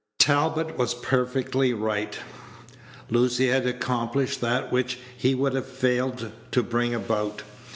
Talbot 0.17 0.79
was 0.79 0.95
perfectly 0.95 1.75
right; 1.75 2.17
Lucy 3.11 3.49
had 3.49 3.67
accomplished 3.67 4.41
that 4.41 4.71
which 4.71 4.97
he 5.15 5.35
would 5.35 5.53
have 5.53 5.67
failed 5.67 6.31
to 6.49 6.63
bring 6.63 6.95
about. 6.95 7.43